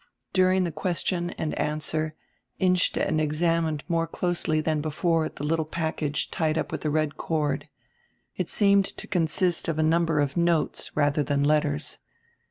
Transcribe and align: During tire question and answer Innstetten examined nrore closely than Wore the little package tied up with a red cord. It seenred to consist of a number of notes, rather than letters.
During 0.33 0.63
tire 0.63 0.71
question 0.71 1.29
and 1.37 1.53
answer 1.59 2.15
Innstetten 2.57 3.19
examined 3.19 3.83
nrore 3.87 4.11
closely 4.11 4.59
than 4.59 4.81
Wore 4.81 5.29
the 5.29 5.43
little 5.43 5.63
package 5.63 6.31
tied 6.31 6.57
up 6.57 6.71
with 6.71 6.83
a 6.83 6.89
red 6.89 7.17
cord. 7.17 7.69
It 8.35 8.47
seenred 8.47 8.95
to 8.95 9.05
consist 9.05 9.67
of 9.67 9.77
a 9.77 9.83
number 9.83 10.19
of 10.19 10.35
notes, 10.35 10.97
rather 10.97 11.21
than 11.21 11.43
letters. 11.43 11.99